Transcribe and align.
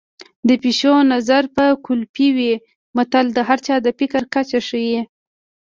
د 0.47 0.49
پيشو 0.61 0.93
نظر 1.13 1.43
به 1.55 1.65
کولپۍ 1.85 2.27
وي 2.37 2.53
متل 2.95 3.25
د 3.33 3.39
هر 3.47 3.59
چا 3.65 3.75
د 3.85 3.87
فکر 3.99 4.21
کچه 4.33 4.59
ښيي 4.67 5.01